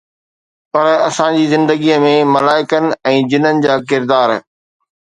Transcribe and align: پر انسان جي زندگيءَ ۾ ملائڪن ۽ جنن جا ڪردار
پر 0.71 0.87
انسان 1.07 1.29
جي 1.37 1.43
زندگيءَ 1.53 2.01
۾ 2.07 2.15
ملائڪن 2.33 2.89
۽ 3.15 3.25
جنن 3.35 3.65
جا 3.69 3.79
ڪردار 3.93 4.37